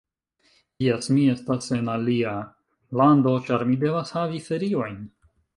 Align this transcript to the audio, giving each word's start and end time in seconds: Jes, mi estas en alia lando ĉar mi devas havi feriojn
Jes, 0.85 1.09
mi 1.17 1.25
estas 1.33 1.67
en 1.77 1.91
alia 1.97 2.33
lando 3.03 3.37
ĉar 3.51 3.69
mi 3.73 3.81
devas 3.87 4.19
havi 4.19 4.45
feriojn 4.51 4.99